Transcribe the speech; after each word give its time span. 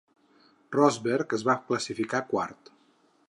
Rosberg 0.75 1.37
es 1.39 1.45
va 1.49 1.57
classificar 1.69 2.25
quart. 2.35 2.73